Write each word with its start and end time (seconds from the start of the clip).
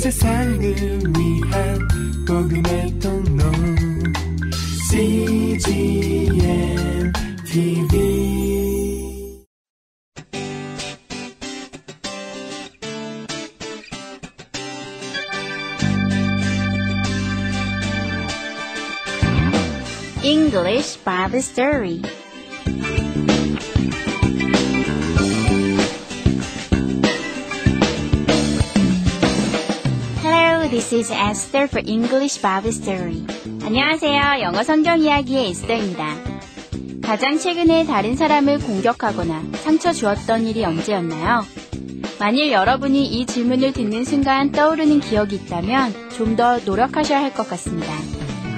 세상을 0.00 0.60
위한 0.62 1.88
복음의 2.26 2.98
통로 2.98 3.44
CGM 4.90 6.32
TV 7.44 8.16
English 20.22 20.96
Bible 21.04 21.40
Story 21.40 22.00
Is 30.93 31.11
Esther 31.11 31.67
for 31.67 31.81
English 31.87 32.41
Bible 32.41 32.69
Story. 32.73 33.25
안녕하세요. 33.63 34.41
영어 34.41 34.63
성경 34.63 34.99
이야기의 34.99 35.49
에스더입니다. 35.49 36.15
가장 37.03 37.37
최근에 37.37 37.85
다른 37.85 38.15
사람을 38.15 38.59
공격하거나 38.59 39.43
상처 39.63 39.91
주었던 39.91 40.45
일이 40.47 40.63
언제였나요? 40.65 41.45
만일 42.19 42.51
여러분이 42.51 43.05
이 43.05 43.25
질문을 43.25 43.73
듣는 43.73 44.03
순간 44.05 44.51
떠오르는 44.51 44.99
기억이 44.99 45.35
있다면 45.35 45.93
좀 46.11 46.35
더 46.35 46.59
노력하셔야 46.59 47.21
할 47.21 47.33
것 47.33 47.47
같습니다. 47.49 47.91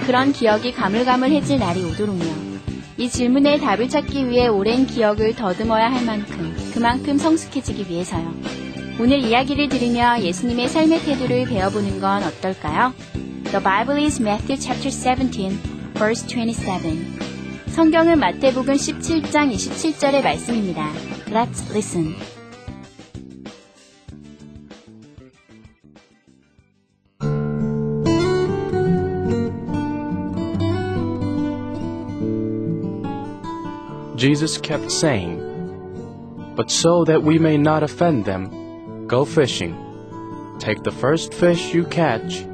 그런 0.05 0.33
기억이 0.33 0.73
가물가물해질 0.73 1.59
날이 1.59 1.83
오도록요. 1.83 2.53
이 2.97 3.09
질문에 3.09 3.57
답을 3.59 3.89
찾기 3.89 4.29
위해 4.29 4.47
오랜 4.47 4.85
기억을 4.85 5.35
더듬어야 5.35 5.91
할 5.91 6.05
만큼 6.05 6.55
그만큼 6.73 7.17
성숙해지기 7.17 7.89
위해서요. 7.89 8.33
오늘 9.00 9.20
이야기를 9.20 9.68
들으며 9.68 10.20
예수님의 10.20 10.68
삶의 10.68 11.00
태도를 11.00 11.44
배워보는 11.46 12.00
건 12.00 12.22
어떨까요? 12.24 12.92
The 13.44 13.62
Bible 13.62 14.04
is 14.04 14.20
Matthew 14.20 14.60
chapter 14.60 14.90
17, 14.90 15.58
verse 15.94 16.26
27. 16.26 17.18
성경은 17.68 18.18
마태복음 18.18 18.74
17장 18.74 19.52
27절의 19.52 20.22
말씀입니다. 20.22 20.90
Let's 21.28 21.70
listen. 21.70 22.16
Jesus 34.16 34.58
kept 34.58 34.90
saying, 34.90 35.38
But 36.56 36.72
so 36.72 37.04
that 37.04 37.22
we 37.22 37.38
may 37.38 37.56
not 37.56 37.84
offend 37.84 38.24
them, 38.24 38.50
go 39.12 39.24
fishing. 39.24 39.76
Take 40.58 40.82
the 40.82 40.92
first 40.92 41.32
fish 41.34 41.72
you 41.72 41.84
catch, 41.84 42.44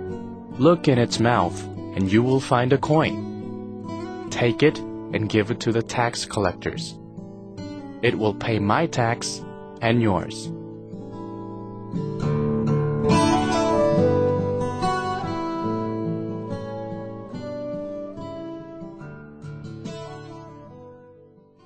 look 0.58 0.88
in 0.88 0.98
its 0.98 1.18
mouth, 1.18 1.60
and 1.96 2.10
you 2.10 2.22
will 2.22 2.40
find 2.40 2.72
a 2.72 2.78
coin. 2.78 4.28
Take 4.30 4.62
it 4.62 4.78
and 4.78 5.28
give 5.28 5.50
it 5.50 5.60
to 5.60 5.72
the 5.72 5.82
tax 5.82 6.26
collectors. 6.26 6.94
It 8.02 8.18
will 8.18 8.34
pay 8.34 8.58
my 8.58 8.86
tax 8.86 9.42
and 9.80 10.02
yours. 10.02 10.50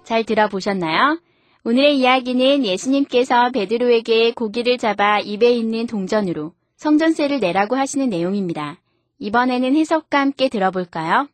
잘 0.05 0.25
들어보셨나요? 0.25 1.19
오늘의 1.66 1.98
이야기는 1.98 2.66
예수님께서 2.66 3.52
베드로에게 3.52 4.32
고기를 4.32 4.78
잡아 4.78 5.20
입에 5.20 5.52
있는 5.52 5.88
동전으로 5.88 6.52
성전세를 6.76 7.40
내라고 7.40 7.78
하시는 7.78 8.10
내용입니다. 8.10 8.82
이번에는 9.20 9.74
해석과 9.74 10.20
함께 10.20 10.50
들어볼까요? 10.50 11.30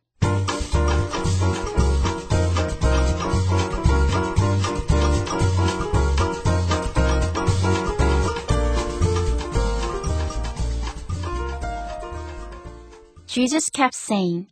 Jesus 13.25 13.71
kept 13.71 13.95
saying. 13.95 14.47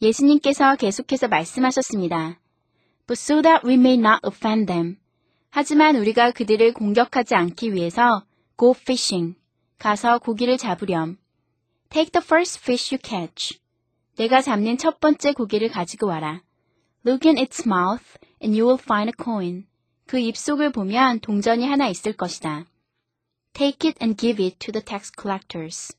예수님께서 0.00 0.76
계속해서 0.76 1.26
말씀하셨습니다. 1.26 2.38
But 3.10 3.18
so 3.18 3.42
that 3.42 3.66
we 3.66 3.74
may 3.74 3.96
not 3.96 4.20
offend 4.22 4.72
them. 4.72 4.96
하지만 5.50 5.96
우리가 5.96 6.30
그들을 6.30 6.72
공격하지 6.72 7.34
않기 7.34 7.74
위해서 7.74 8.24
go 8.56 8.70
fishing. 8.70 9.34
가서 9.78 10.20
고기를 10.20 10.56
잡으렴. 10.56 11.18
Take 11.88 12.12
the 12.12 12.22
first 12.24 12.60
fish 12.60 12.94
you 12.94 13.00
catch. 13.02 13.58
내가 14.16 14.40
잡는 14.40 14.78
첫 14.78 15.00
번째 15.00 15.32
고기를 15.32 15.70
가지고 15.70 16.06
와라. 16.06 16.44
Look 17.04 17.28
in 17.28 17.36
its 17.36 17.66
mouth 17.66 18.16
and 18.40 18.56
you 18.56 18.64
will 18.64 18.80
find 18.80 19.10
a 19.10 19.14
coin. 19.20 19.66
그 20.06 20.20
입속을 20.20 20.70
보면 20.70 21.18
동전이 21.18 21.66
하나 21.66 21.88
있을 21.88 22.12
것이다. 22.12 22.66
Take 23.54 23.90
it 23.90 23.98
and 24.00 24.16
give 24.16 24.40
it 24.40 24.58
to 24.60 24.70
the 24.70 24.84
tax 24.84 25.10
collectors. 25.20 25.96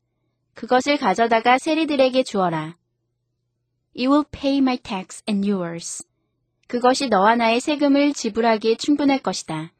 그것을 0.54 0.96
가져다가 0.96 1.58
세리들에게 1.58 2.22
주어라. 2.22 2.78
It 3.94 4.08
will 4.08 4.24
pay 4.32 4.60
my 4.60 4.78
tax 4.78 5.22
and 5.28 5.46
yours. 5.46 6.02
그것이 6.68 7.08
너와 7.08 7.36
나의 7.36 7.60
세금을 7.60 8.12
지불하기에 8.12 8.76
충분할 8.76 9.18
것이다. 9.18 9.72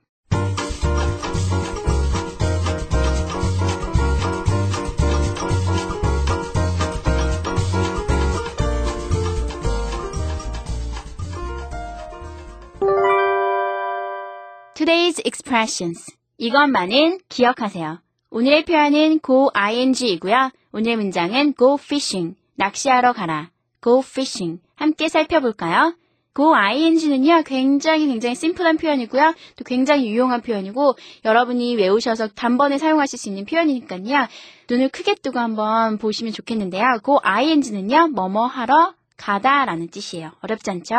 Today's 14.75 15.25
expressions. 15.25 16.13
이것만은 16.39 17.21
기억하세요. 17.29 18.01
오늘의 18.31 18.65
표현은 18.65 19.21
go 19.25 19.51
ing이고요. 19.55 20.51
오늘의 20.73 20.97
문장은 20.97 21.55
go 21.57 21.75
fishing. 21.75 22.37
낚시하러 22.57 23.13
가라. 23.13 23.51
go 23.83 24.01
fishing. 24.01 24.61
함께 24.75 25.09
살펴볼까요? 25.09 25.95
Go 26.35 26.55
ing는요, 26.55 27.43
굉장히 27.45 28.07
굉장히 28.07 28.35
심플한 28.35 28.79
표현이고요. 28.79 29.35
또 29.57 29.65
굉장히 29.65 30.11
유용한 30.11 30.41
표현이고, 30.41 30.97
여러분이 31.25 31.77
외우셔서 31.77 32.29
단번에 32.29 32.79
사용하실 32.79 33.19
수 33.19 33.29
있는 33.29 33.45
표현이니까요. 33.45 34.27
눈을 34.71 34.89
크게 34.89 35.15
뜨고 35.17 35.39
한번 35.39 35.99
보시면 35.99 36.33
좋겠는데요. 36.33 37.01
go 37.05 37.19
ing는요, 37.23 38.09
뭐뭐 38.09 38.47
하러 38.47 38.95
가다 39.17 39.65
라는 39.65 39.89
뜻이에요. 39.89 40.33
어렵지 40.43 40.71
않죠? 40.71 40.95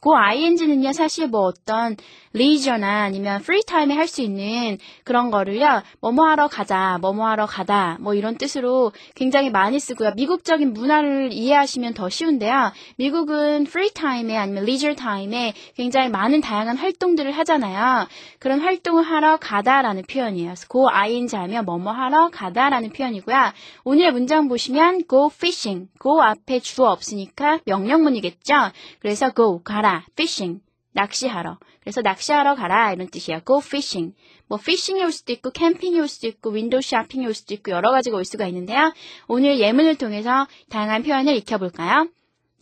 go 0.00 0.14
ing는요, 0.14 0.92
사실 0.92 1.28
뭐 1.28 1.42
어떤 1.42 1.96
leisure나 2.34 3.04
아니면 3.04 3.40
free 3.40 3.62
time에 3.66 3.96
할 3.96 4.06
수 4.12 4.20
있는 4.22 4.78
그런 5.04 5.30
거를요, 5.30 5.82
뭐뭐 6.00 6.26
하러 6.28 6.48
가자, 6.48 6.98
뭐뭐 7.00 7.26
하러 7.26 7.46
가다, 7.46 7.96
뭐 8.00 8.14
이런 8.14 8.36
뜻으로 8.36 8.92
굉장히 9.14 9.50
많이 9.50 9.80
쓰고요. 9.80 10.12
미국적인 10.16 10.72
문화를 10.72 11.32
이해하시면 11.32 11.94
더 11.94 12.08
쉬운데요. 12.08 12.72
미국은 12.96 13.62
free 13.62 13.90
time에 13.90 14.36
아니면 14.36 14.64
leisure 14.64 14.94
time에 14.94 15.54
굉장히 15.76 16.10
많은 16.10 16.40
다양한 16.42 16.76
활동들을 16.76 17.32
하잖아요. 17.32 18.06
그런 18.38 18.60
활동을 18.60 19.02
하러 19.02 19.38
가다라는 19.38 20.02
표현이에요. 20.02 20.54
go 20.70 20.88
ing 20.90 21.34
하면 21.34 21.64
뭐뭐 21.64 21.92
하러 21.92 22.28
가다라는 22.30 22.90
표현이고요. 22.90 23.52
오늘의 23.84 24.12
문장 24.12 24.48
보시면 24.48 25.04
go 25.08 25.30
fishing, 25.32 25.88
go 26.02 26.20
앞에 26.20 26.60
주어 26.60 26.90
없으니까 26.90 27.60
명령문이겠죠? 27.66 28.54
그래서 29.00 29.30
go, 29.34 29.62
가라, 29.62 30.04
fishing, 30.12 30.62
낚시하러. 30.92 31.58
그래서 31.80 32.00
낚시하러 32.00 32.54
가라 32.54 32.92
이런 32.92 33.08
뜻이에요. 33.08 33.40
go 33.46 33.58
fishing. 33.58 34.14
뭐 34.46 34.58
fishing이 34.60 35.02
올 35.02 35.10
수도 35.10 35.32
있고 35.32 35.50
캠핑이 35.50 35.98
올 35.98 36.08
수도 36.08 36.28
있고 36.28 36.50
window 36.50 36.82
shopping이 36.82 37.26
올 37.26 37.34
수도 37.34 37.54
있고 37.54 37.72
여러 37.72 37.90
가지가 37.90 38.16
올 38.16 38.24
수가 38.24 38.46
있는데요. 38.48 38.92
오늘 39.26 39.58
예문을 39.58 39.96
통해서 39.96 40.46
다양한 40.68 41.02
표현을 41.02 41.34
익혀 41.36 41.58
볼까요? 41.58 42.08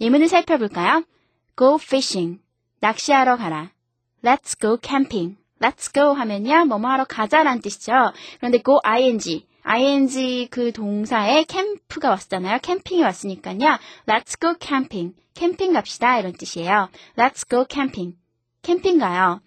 예문을 0.01 0.29
살펴볼까요? 0.29 1.05
go 1.57 1.75
fishing. 1.75 2.41
낚시하러 2.81 3.37
가라. 3.37 3.71
let's 4.23 4.59
go 4.59 4.79
camping. 4.83 5.37
let's 5.61 5.93
go 5.93 6.13
하면요. 6.13 6.67
뭐뭐 6.67 6.89
하러 6.89 7.05
가자라는 7.05 7.61
뜻이죠. 7.61 7.93
그런데 8.39 8.63
go 8.63 8.79
ing. 8.85 9.45
Ing 9.65 10.49
그 10.51 10.73
동사에 10.73 11.45
캠프가 11.45 12.11
왔잖아요. 12.11 12.59
캠핑이 12.62 13.03
왔으니까요. 13.03 13.79
Let's 14.07 14.41
go 14.41 14.55
camping. 14.61 15.15
캠핑 15.35 15.73
갑시다 15.73 16.19
이런 16.19 16.33
뜻이에요. 16.33 16.89
Let's 17.17 17.49
go 17.49 17.65
camping. 17.71 18.17
캠핑 18.62 18.99
가요. 18.99 19.41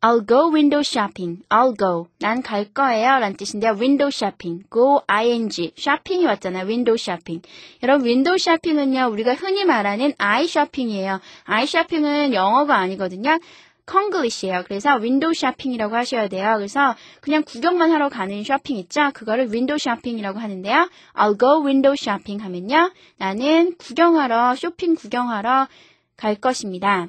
I'll 0.00 0.28
go 0.28 0.52
window 0.52 0.80
shopping. 0.80 1.42
I'll 1.48 1.74
go. 1.78 2.08
난 2.18 2.42
갈 2.42 2.66
거예요. 2.74 3.08
라는 3.20 3.36
뜻인데요. 3.38 3.72
window 3.72 4.08
shopping. 4.12 4.64
go 4.70 5.00
ing. 5.08 5.72
shopping이 5.78 6.26
왔잖아요. 6.26 6.66
window 6.66 6.94
shopping. 6.98 7.40
여러분, 7.82 8.06
window 8.06 8.34
shopping은요, 8.38 9.08
우리가 9.10 9.32
흔히 9.34 9.64
말하는 9.64 10.12
eye 10.18 10.44
shopping이에요. 10.44 11.20
eye 11.48 11.64
shopping은 11.64 12.34
영어가 12.34 12.76
아니거든요. 12.76 13.38
콩글리시예요. 13.86 14.64
그래서 14.66 14.96
window 14.96 15.34
shopping이라고 15.34 15.94
하셔야 15.94 16.28
돼요. 16.28 16.54
그래서 16.56 16.94
그냥 17.20 17.42
구경만 17.44 17.90
하러 17.90 18.08
가는 18.08 18.42
쇼핑 18.42 18.76
있죠? 18.78 19.10
그거를 19.12 19.52
window 19.52 19.78
shopping이라고 19.78 20.38
하는데요. 20.38 20.88
I'll 21.14 21.38
go 21.38 21.64
window 21.64 21.94
shopping 21.98 22.42
하면요. 22.42 22.92
나는 23.18 23.76
구경하러, 23.76 24.56
쇼핑 24.56 24.94
구경하러 24.94 25.68
갈 26.16 26.34
것입니다. 26.36 27.08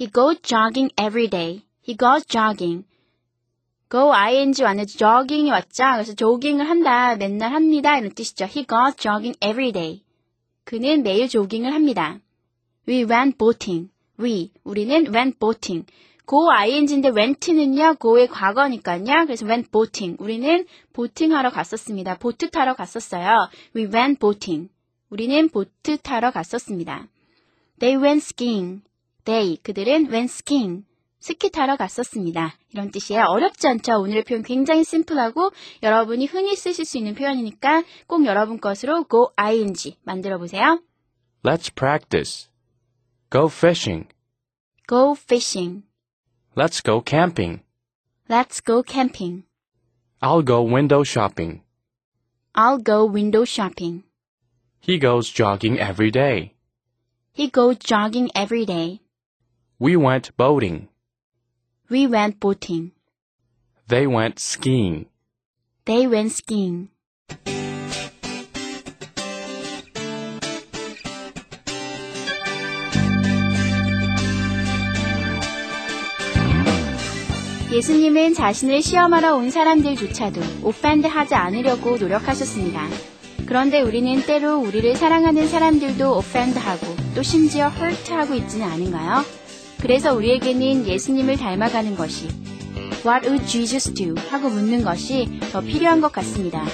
He 0.00 0.10
goes 0.10 0.40
jogging 0.42 0.92
every 1.00 1.28
day. 1.28 1.62
He 1.86 1.96
goes 1.96 2.26
jogging. 2.26 2.84
go 3.90 4.12
ing 4.12 4.60
왔는데 4.60 4.92
jogging이 4.92 5.50
왔죠. 5.50 5.84
그래서 5.92 6.14
조깅을 6.14 6.68
한다, 6.68 7.16
맨날 7.16 7.52
합니다 7.52 7.98
이런 7.98 8.12
뜻이죠. 8.12 8.44
He 8.46 8.66
goes 8.66 8.96
jogging 8.96 9.38
every 9.44 9.72
day. 9.72 10.02
그는 10.64 11.02
매일 11.02 11.28
조깅을 11.28 11.72
합니다. 11.72 12.18
We 12.88 13.04
went 13.04 13.38
boating. 13.38 13.93
We 14.18 14.50
우리는 14.64 15.12
went 15.14 15.38
boating. 15.38 15.86
go 16.26 16.50
ing인데 16.50 17.10
went는요 17.10 17.96
go의 18.00 18.28
과거니까요. 18.28 19.26
그래서 19.26 19.46
went 19.46 19.70
boating. 19.70 20.16
우리는 20.22 20.66
보팅 20.92 21.34
하러 21.34 21.50
갔었습니다. 21.50 22.16
보트 22.18 22.50
타러 22.50 22.74
갔었어요. 22.74 23.48
We 23.76 23.86
went 23.86 24.18
boating. 24.18 24.70
우리는 25.10 25.48
보트 25.48 25.98
타러 25.98 26.30
갔었습니다. 26.30 27.08
They 27.78 28.02
went 28.02 28.24
skiing. 28.24 28.82
They 29.24 29.56
그들은 29.62 30.10
went 30.10 30.32
skiing. 30.32 30.84
스키 31.20 31.50
타러 31.50 31.76
갔었습니다. 31.76 32.54
이런 32.72 32.90
뜻이에요. 32.90 33.24
어렵지 33.28 33.66
않죠? 33.66 33.94
오늘의 33.98 34.24
표현 34.24 34.42
굉장히 34.42 34.84
심플하고 34.84 35.52
여러분이 35.82 36.26
흔히 36.26 36.54
쓰실 36.54 36.84
수 36.84 36.98
있는 36.98 37.14
표현이니까 37.14 37.82
꼭 38.06 38.26
여러분 38.26 38.60
것으로 38.60 39.04
go 39.10 39.30
ing 39.36 39.96
만들어 40.02 40.38
보세요. 40.38 40.80
Let's 41.42 41.74
practice. 41.74 42.53
Go 43.34 43.48
fishing. 43.48 44.06
go 44.86 45.16
fishing. 45.16 45.82
Let's 46.54 46.80
go 46.80 47.00
camping. 47.00 47.62
Let's 48.28 48.60
go 48.60 48.84
camping. 48.84 49.42
I'll 50.22 50.42
go 50.42 50.62
window 50.62 51.02
shopping. 51.02 51.62
I'll 52.54 52.78
go 52.78 53.06
window 53.06 53.44
shopping. 53.44 54.04
He 54.78 55.00
goes 55.00 55.28
jogging 55.28 55.80
every 55.80 56.12
day. 56.12 56.54
He 57.32 57.50
goes 57.50 57.78
jogging 57.78 58.30
every 58.36 58.66
day. 58.66 59.00
We 59.80 59.96
went 59.96 60.36
boating. 60.36 60.86
We 61.90 62.06
went 62.06 62.38
boating. 62.38 62.92
They 63.88 64.06
went 64.06 64.38
skiing. 64.38 65.06
They 65.84 66.06
went 66.06 66.30
skiing. 66.30 66.90
예수님은 77.74 78.34
자신을 78.34 78.82
시험하러 78.82 79.34
온 79.34 79.50
사람들조차도 79.50 80.40
오판드 80.62 81.08
하지 81.08 81.34
않으려고 81.34 81.96
노력하셨습니다. 81.96 82.86
그런데 83.46 83.80
우리는 83.80 84.22
때로 84.22 84.58
우리를 84.58 84.94
사랑하는 84.94 85.48
사람들도 85.48 86.18
오펜드하고 86.18 86.86
또 87.16 87.22
심지어 87.24 87.66
헐트하고 87.68 88.34
있지는 88.34 88.68
않은가요? 88.68 89.24
그래서 89.80 90.14
우리에게는 90.14 90.86
예수님을 90.86 91.36
닮아가는 91.36 91.96
것이 91.96 92.28
What 93.04 93.26
would 93.26 93.44
Jesus 93.50 93.92
do? 93.92 94.14
하고 94.30 94.50
묻는 94.50 94.84
것이 94.84 95.40
더 95.50 95.60
필요한 95.60 96.00
것 96.00 96.12
같습니다. 96.12 96.64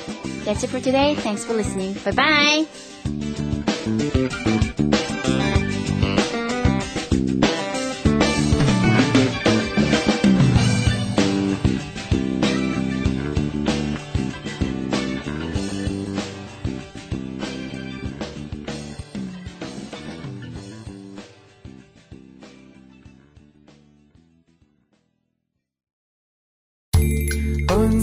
That's 0.45 0.63
it 0.63 0.69
for 0.69 0.83
today. 0.83 1.15
Thanks 1.17 1.47
for 1.47 1.59
listening. 1.59 1.99
Bye 2.05 2.67
bye. 4.87 5.00